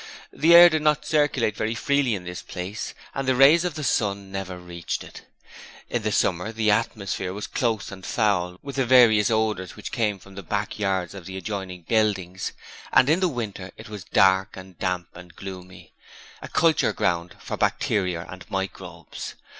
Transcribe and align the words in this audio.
The 0.33 0.55
air 0.55 0.67
did 0.67 0.81
not 0.81 1.05
circulate 1.05 1.55
very 1.55 1.75
freely 1.75 2.15
in 2.15 2.23
this 2.23 2.41
place, 2.41 2.95
and 3.13 3.27
the 3.27 3.35
rays 3.35 3.63
of 3.63 3.75
the 3.75 3.83
sun 3.83 4.31
never 4.31 4.57
reached 4.57 5.03
it. 5.03 5.27
In 5.91 6.01
the 6.01 6.11
summer 6.11 6.51
the 6.51 6.71
atmosphere 6.71 7.33
was 7.33 7.45
close 7.45 7.91
and 7.91 8.03
foul 8.03 8.57
with 8.63 8.77
the 8.77 8.85
various 8.87 9.29
odours 9.29 9.75
which 9.75 9.91
came 9.91 10.17
from 10.17 10.33
the 10.33 10.41
back 10.41 10.79
yards 10.79 11.13
of 11.13 11.27
the 11.27 11.37
adjoining 11.37 11.83
buildings, 11.83 12.53
and 12.91 13.09
in 13.11 13.19
the 13.19 13.27
winter 13.29 13.69
it 13.77 13.89
was 13.89 14.03
dark 14.03 14.57
and 14.57 14.79
damp 14.79 15.09
and 15.13 15.35
gloomy, 15.35 15.93
a 16.41 16.47
culture 16.47 16.93
ground 16.93 17.35
for 17.37 17.55
bacteria 17.55 18.25
and 18.27 18.49
microbes. 18.49 19.35